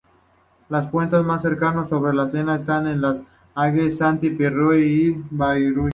[0.69, 3.21] Los puentes más cercanos sobre el Sena están en Les
[3.53, 5.89] Andelys y Saint-Pierre-du-Vauvray.